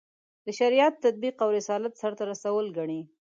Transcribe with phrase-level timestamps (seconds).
[0.45, 3.01] د شریعت تطبیق او رسالت سرته رسول ګڼي.